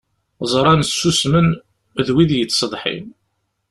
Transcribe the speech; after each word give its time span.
Ẓṛan, 0.51 0.81
ssusmen, 0.89 1.47
d 2.05 2.07
wid 2.15 2.31
yettṣeḍḥin. 2.35 3.05